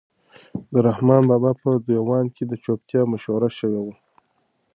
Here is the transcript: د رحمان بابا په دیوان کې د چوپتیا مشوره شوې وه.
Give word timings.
د 0.71 0.73
رحمان 0.87 1.23
بابا 1.29 1.51
په 1.61 1.69
دیوان 1.87 2.25
کې 2.35 2.43
د 2.47 2.53
چوپتیا 2.63 3.01
مشوره 3.11 3.49
شوې 3.57 3.81
وه. 3.85 3.95